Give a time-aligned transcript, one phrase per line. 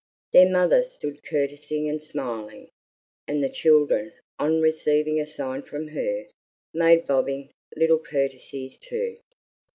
[0.33, 2.71] Their mother stood courtesying and smiling,
[3.27, 6.25] and the children, on receiving a sign from her,
[6.73, 9.19] made bobbing little courtesies too.